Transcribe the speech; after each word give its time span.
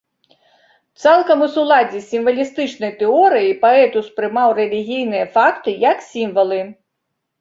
Цалкам 1.01 1.43
у 1.47 1.49
суладдзі 1.57 1.99
з 2.01 2.07
сімвалістычнай 2.13 2.91
тэорыяй 3.01 3.53
паэт 3.67 3.91
успрымаў 4.03 4.49
рэлігійныя 4.61 5.25
факты 5.37 5.69
як 5.89 5.97
сімвалы. 6.11 6.59